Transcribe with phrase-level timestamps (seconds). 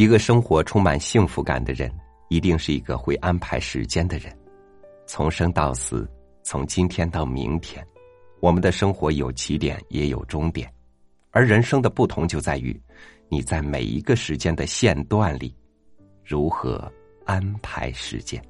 [0.00, 1.92] 一个生活充满幸福感的人，
[2.30, 4.34] 一定是一个会安排时间的人。
[5.06, 6.10] 从生到死，
[6.42, 7.86] 从今天到明天，
[8.40, 10.72] 我们的生活有起点也有终点，
[11.32, 12.80] 而人生的不同就在于，
[13.28, 15.54] 你在每一个时间的线段里，
[16.24, 16.90] 如何
[17.26, 18.42] 安排时间。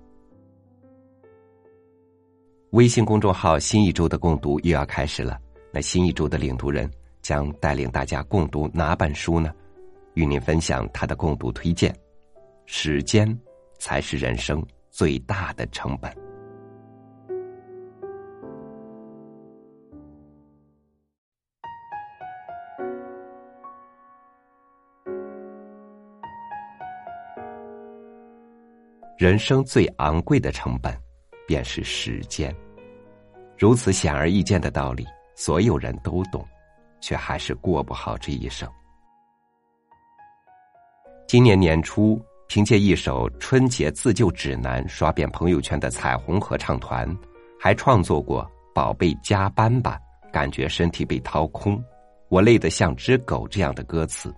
[2.71, 5.37] 微信公众号“新一周”的共读又要开始了。
[5.73, 6.89] 那新一周的领读人
[7.23, 9.53] 将带领大家共读哪本书呢？
[10.15, 11.95] 与您分享他的共读推荐：
[12.67, 13.39] 时间
[13.79, 16.13] 才是人生最大的成本。
[29.19, 30.95] 人生最昂贵的成本。
[31.47, 32.55] 便是时间，
[33.59, 35.05] 如此显而易见的道理，
[35.35, 36.47] 所有人都懂，
[37.01, 38.73] 却还是过不好这一生。
[41.31, 47.09] 今年年初，凭借一首《春节自救指南》刷遍朋友圈的彩虹合唱团，
[47.57, 48.43] 还创作过
[48.75, 49.97] 《宝贝加班吧》，
[50.33, 51.81] 感觉身体被掏空，
[52.31, 54.35] 我累得像只狗这样的歌词，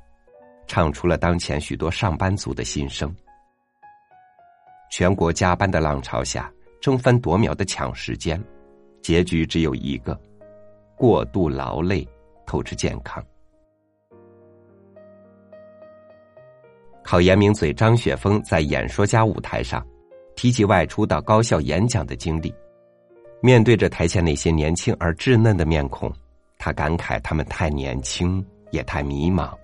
[0.66, 3.10] 唱出了当前许多上班族的心声。
[4.90, 6.52] 全国加班的浪潮下。
[6.78, 8.38] 争分夺秒的抢时间，
[9.00, 10.20] 结局只有一个：
[10.94, 12.06] 过度劳累，
[12.44, 13.24] 透支健康。
[17.12, 19.86] 考研名嘴张雪峰在演说家舞台上
[20.34, 22.50] 提及外出到高校演讲的经历，
[23.42, 26.10] 面对着台下那些年轻而稚嫩的面孔，
[26.56, 29.54] 他感慨他们太年轻，也太迷茫，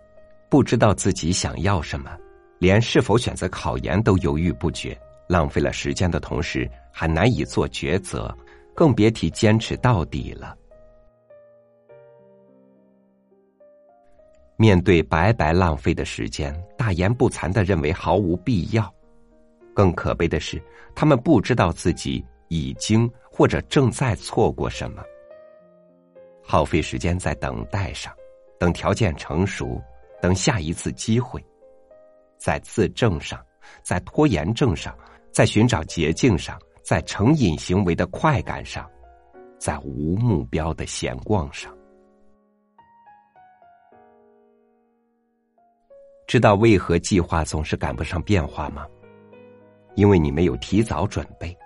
[0.50, 2.14] 不知道自己想要什么，
[2.58, 4.94] 连是否选择考研都犹豫不决。
[5.26, 8.36] 浪费了时间的同时，还难以做抉择，
[8.74, 10.54] 更别提坚持到底了。
[14.60, 18.92] 面对白白浪费的时间，大言不惭的认为毫无必要。
[19.72, 20.60] 更可悲的是，
[20.96, 25.00] 他们不知道自己已经或者正在错过什么。
[26.42, 28.12] 耗费时间在等待上，
[28.58, 29.80] 等条件成熟，
[30.20, 31.40] 等下一次机会，
[32.36, 33.40] 在自证上，
[33.82, 34.92] 在拖延症上。
[35.30, 38.90] 在寻找捷径上，在成瘾行为的快感上，
[39.56, 41.72] 在无目标的闲逛上，
[46.28, 48.86] 知道为何计划总是赶不上变化吗？
[49.94, 51.56] 因为你没有提早准备。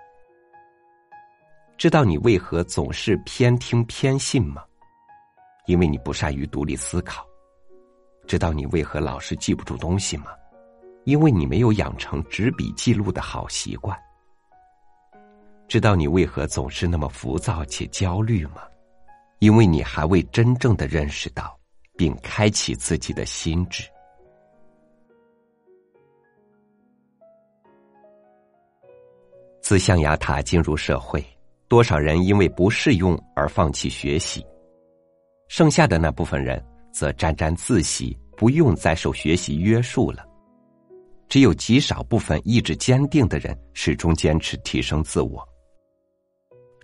[1.77, 4.63] 知道你为何总是偏听偏信吗？
[5.65, 7.27] 因为你不善于独立思考。
[8.25, 10.27] 知道你为何老是记不住东西吗？
[11.03, 13.99] 因为你没有养成执笔记录的好习惯，
[15.67, 18.61] 知道你为何总是那么浮躁且焦虑吗？
[19.39, 21.59] 因为你还未真正的认识到，
[21.97, 23.83] 并开启自己的心智。
[29.63, 31.25] 自象牙塔进入社会，
[31.69, 34.45] 多少人因为不适用而放弃学习，
[35.47, 40.27] 剩下的那部分人则沾沾自喜，不用再受学习约束了。
[41.29, 45.41] 只有极少部分意志坚定的人始终坚持提升自我。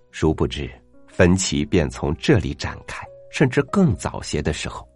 [0.09, 0.71] 殊不知，
[1.05, 4.87] 分歧便从这里展开，甚至更早些的时候。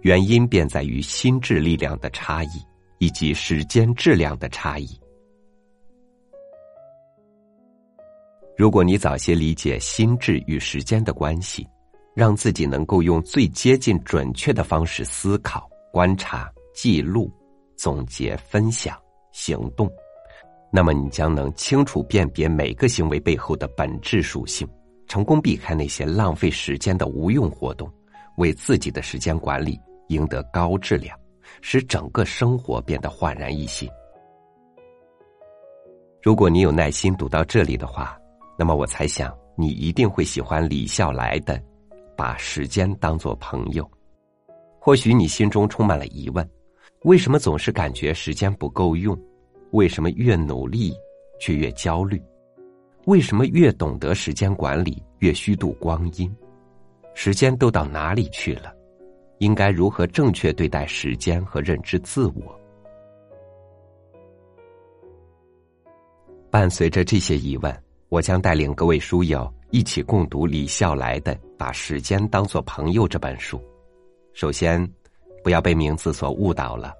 [0.00, 2.64] 原因便在于心智力量的差异，
[3.00, 4.98] 以及时间质量的差异。
[8.56, 11.66] 如果你早些理解心智与时间的关系，
[12.14, 17.30] 让自己能够用最接近准确的方式思考、观察、记录。
[17.76, 18.98] 总结、分享、
[19.32, 19.86] 行动，
[20.72, 24.66] 那么你将能清楚辨别每个行为背后的本质属性，
[25.06, 27.86] 成功避开那些浪费时间的无用活动，
[28.38, 29.78] 为自己的时间管理
[30.08, 31.14] 赢得高质量，
[31.60, 33.86] 使整个生活变得焕然一新。
[36.22, 38.18] 如果你有耐心读到这里的话，
[38.58, 41.58] 那么我猜想你一定会喜欢李笑来的
[42.16, 43.84] 《把时间当作朋友》。
[44.80, 46.48] 或许你心中充满了疑问。
[47.02, 49.16] 为什么总是感觉时间不够用？
[49.72, 50.92] 为什么越努力
[51.38, 52.20] 却越焦虑？
[53.04, 56.34] 为什么越懂得时间管理越虚度光阴？
[57.14, 58.74] 时间都到哪里去了？
[59.38, 62.58] 应该如何正确对待时间和认知自我？
[66.50, 73.60] 伴随着这些疑问，我将带领各位书友一起共读李笑来的《把时间当作朋友》这本书。
[74.32, 74.88] 首先。
[75.44, 76.92] 不要被名字所误导了，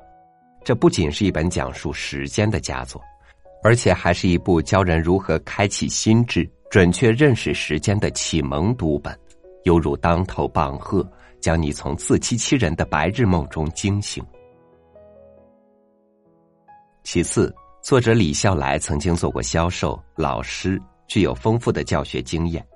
[0.64, 3.03] 这不仅是一本讲述时间的佳作，
[3.61, 9.19] 而且还是一部教人如何开启心智、准确认识时间的启蒙读本，
[9.64, 11.05] 犹如当头棒喝，
[11.41, 14.25] 将你从自欺欺人的白日梦中惊醒。
[17.03, 22.67] 其次，作者李笑来曾经做过销售、老师，具有丰富的教学经验。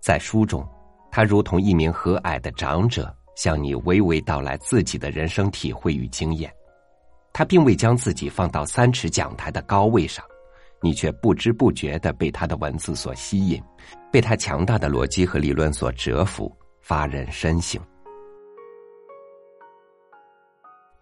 [0.00, 0.66] 在书中，
[1.10, 6.52] 他如同一名和蔼的长者，向你娓娓道来自己的人生体会与经验。
[7.32, 10.24] 他并未将自己放到三尺讲台的高位上，
[10.82, 13.62] 你却不知不觉的被他的文字所吸引，
[14.10, 16.50] 被他强大的逻辑和理论所折服，
[16.80, 17.80] 发人深省。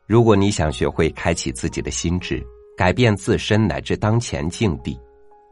[0.07, 2.45] 如果你想学会开启自己的心智，
[2.77, 4.95] 改变自身乃至当前境地；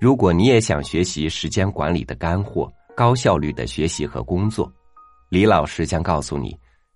[0.04, 4.70] 如果你也想学习时间管理的干货，高效率的学习和工作，
[5.30, 6.54] 李老师将告诉你，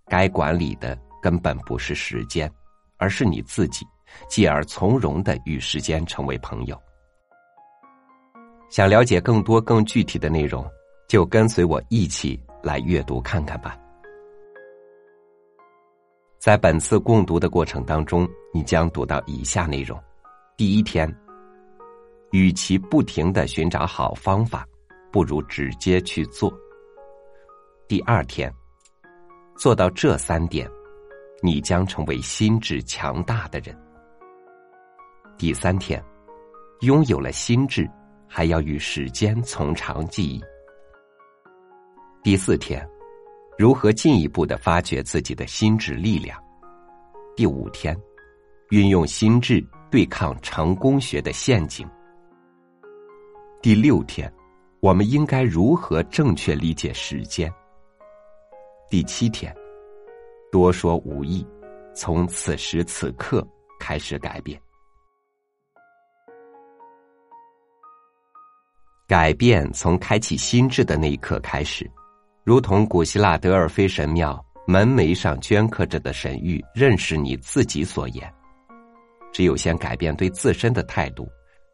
[0.09, 2.53] 该管理的根本不是时间，
[2.99, 3.87] 而是你自己，
[4.29, 6.79] 继而从容的与时间成为朋友。
[8.69, 10.63] 想了解更多更具体的内容，
[11.09, 13.75] 就跟随我一起来阅读看看吧。
[16.39, 19.99] 在本次共读的过程当中，你将读到以下内容：
[20.59, 21.11] 第一天，
[22.33, 24.67] 与其不停的寻找好方法，
[25.13, 26.53] 不如直接去做。
[27.87, 28.53] 第二天，
[29.57, 30.71] 做到这三点，
[31.43, 33.77] 你将成为心智强大的人。
[35.37, 36.05] 第三天，
[36.81, 37.89] 拥有了心智，
[38.27, 40.43] 还要与时间从长计议。
[42.23, 42.89] 第四天。
[43.59, 46.41] 如何进一步的发掘自己的心智力量？
[47.35, 48.01] 第五天，
[48.71, 49.61] 运用心智
[49.91, 51.85] 对抗成功学的陷阱。
[53.61, 54.33] 第六天，
[54.79, 57.53] 我们应该如何正确理解时间？
[58.89, 59.53] 第七天，
[60.53, 61.45] 多说无益，
[61.93, 63.45] 从此时此刻
[63.81, 64.61] 开始改变。
[69.09, 71.91] 改变从开启心智的那一刻开始。
[72.45, 78.33] 如同古希腊德尔菲神庙门楣上镌刻着的神谕，认识你自己所言。
[79.33, 81.29] 只有先改变对自身的态度，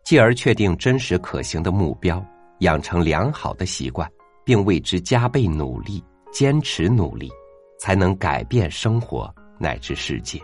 [0.05, 2.25] 继而确定真实可行的目标，
[2.59, 4.09] 养成良好的习惯，
[4.45, 7.31] 并为之加倍努力、坚持努力，
[7.79, 10.39] 才能改变生活乃至世界。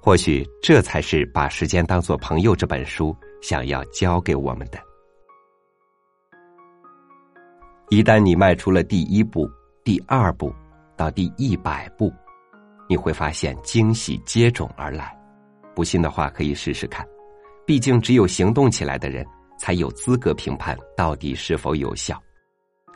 [0.00, 4.78] 或许这才是把时间当作朋友这本书想要教给我们的。
[7.90, 9.46] 一旦你迈出了第一步、
[9.84, 10.50] 第二步，
[10.96, 12.10] 到第一百步，
[12.88, 15.14] 你会发现惊喜接踵而来。
[15.74, 17.06] 不信的话，可以试试看。
[17.64, 19.24] 毕竟，只有行动起来的人，
[19.58, 22.20] 才有资格评判到底是否有效。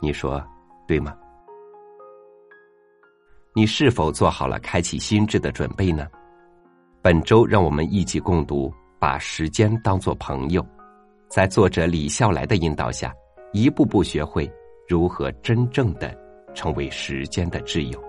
[0.01, 0.43] 你说
[0.87, 1.15] 对吗？
[3.53, 6.07] 你是否做好了开启心智的准备呢？
[7.01, 8.69] 本周，让我们一起共读
[8.99, 10.61] 《把时间当作朋友》，
[11.29, 13.13] 在作者李笑来的引导下，
[13.53, 14.51] 一步步学会。
[14.89, 16.17] 如何真正的
[16.55, 18.01] 成为时间的挚友？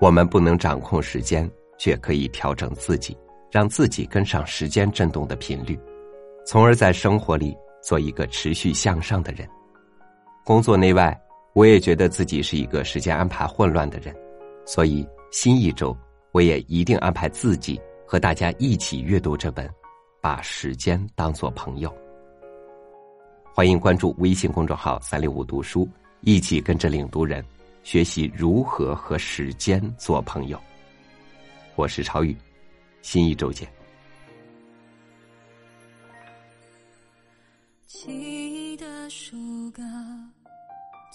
[0.00, 1.48] 我们不能掌控时间，
[1.78, 3.16] 却可以调整自己，
[3.50, 5.78] 让自己跟上时间震动的频率，
[6.46, 7.56] 从而在生活里。
[7.82, 9.48] 做一个持续向上的人，
[10.44, 11.18] 工作内外，
[11.54, 14.14] 我也觉得自己是一个时间安排混乱的人，
[14.66, 15.96] 所以新一周
[16.32, 19.66] 我也一定安排自己和大家一起阅读这本
[20.20, 21.88] 《把时间当作朋友》。
[23.54, 25.88] 欢迎关注微信公众号“三六五读书”，
[26.20, 27.42] 一起跟着领读人
[27.82, 30.60] 学习如何和时间做朋友。
[31.76, 32.36] 我是超宇，
[33.02, 33.68] 新一周见。
[37.86, 39.82] 记忆的书歌，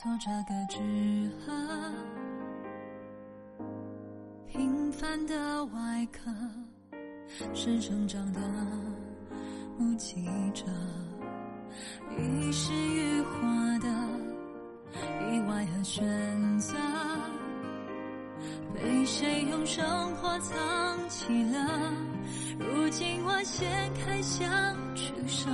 [0.02, 1.94] 作者葛之和。
[4.48, 6.32] 平凡的外壳，
[7.54, 8.40] 是成长的
[9.78, 10.64] 目击者。
[12.18, 13.88] 遗失于花的
[15.30, 16.06] 意外和选
[19.66, 21.92] 生活藏起了？
[22.60, 24.46] 如今我掀开相
[24.96, 25.50] 取舍。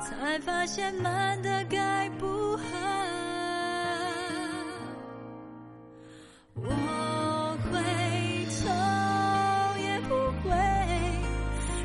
[0.00, 2.62] 才发现慢的该不合，
[6.54, 7.72] 我回
[8.54, 8.62] 头
[9.82, 10.54] 也不会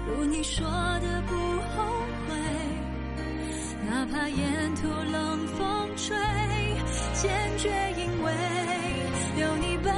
[0.05, 0.67] 如你说
[0.99, 1.83] 的不后
[2.27, 2.35] 悔，
[3.89, 6.15] 哪怕沿途冷风吹，
[7.13, 8.31] 坚决因为
[9.41, 9.91] 有你伴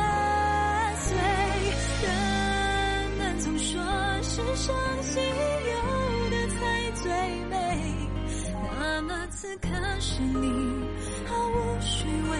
[3.82, 7.12] 们总说世上稀有的才最
[7.46, 7.56] 美。
[8.80, 9.68] 那么此刻
[10.00, 10.86] 是你，
[11.26, 12.38] 毫无虚伪，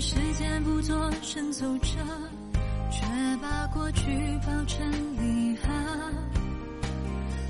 [0.00, 1.98] 时间不做声走着，
[2.90, 3.04] 却
[3.42, 4.04] 把过去
[4.46, 4.86] 包成
[5.16, 5.68] 礼盒。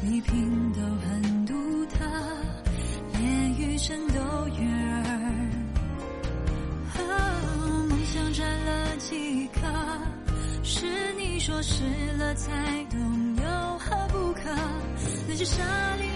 [0.03, 1.53] 礼品都很独
[1.87, 2.05] 特，
[3.13, 4.15] 连余生都
[4.49, 5.51] 悦耳。
[6.97, 9.61] 哦，梦想占了几颗？
[10.63, 10.87] 是
[11.19, 11.85] 你说湿
[12.19, 12.51] 了才
[12.85, 14.41] 懂有何不可？
[15.29, 15.63] 那些沙
[15.99, 16.08] 砾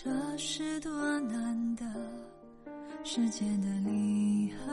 [0.00, 1.84] 这是多难得
[3.02, 4.72] 时间的离合，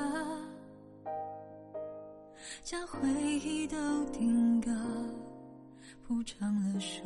[2.62, 3.10] 将回
[3.44, 4.72] 忆都定格，
[6.06, 7.02] 铺成了属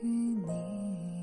[0.00, 1.17] 于你。